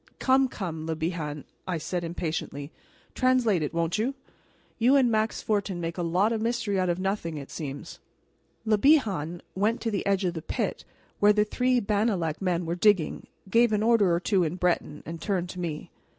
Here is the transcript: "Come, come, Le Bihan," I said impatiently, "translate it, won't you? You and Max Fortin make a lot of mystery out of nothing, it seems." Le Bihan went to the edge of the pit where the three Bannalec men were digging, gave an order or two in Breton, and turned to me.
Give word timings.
"Come, 0.17 0.47
come, 0.47 0.87
Le 0.87 0.95
Bihan," 0.95 1.43
I 1.67 1.77
said 1.77 2.03
impatiently, 2.03 2.71
"translate 3.13 3.61
it, 3.61 3.71
won't 3.71 3.99
you? 3.99 4.15
You 4.79 4.95
and 4.95 5.11
Max 5.11 5.43
Fortin 5.43 5.79
make 5.79 5.95
a 5.95 6.01
lot 6.01 6.31
of 6.33 6.41
mystery 6.41 6.79
out 6.79 6.89
of 6.89 6.97
nothing, 6.97 7.37
it 7.37 7.51
seems." 7.51 7.99
Le 8.65 8.79
Bihan 8.79 9.41
went 9.53 9.79
to 9.81 9.91
the 9.91 10.03
edge 10.07 10.25
of 10.25 10.33
the 10.33 10.41
pit 10.41 10.85
where 11.19 11.33
the 11.33 11.45
three 11.45 11.79
Bannalec 11.79 12.41
men 12.41 12.65
were 12.65 12.73
digging, 12.73 13.27
gave 13.47 13.71
an 13.71 13.83
order 13.83 14.11
or 14.11 14.19
two 14.19 14.43
in 14.43 14.55
Breton, 14.55 15.03
and 15.05 15.21
turned 15.21 15.49
to 15.49 15.59
me. 15.59 15.91